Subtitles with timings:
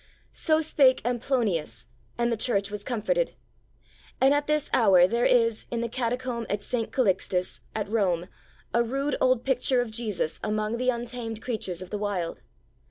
[0.33, 1.85] So spake Amplonius,
[2.17, 3.35] and the Church was comforted.
[4.19, 6.91] And at this hour there is, in the catacomb at St.
[6.91, 8.27] Callixtus, at Rome,
[8.73, 12.41] a rude old picture of Jesus among the untamed creatures of the Wild.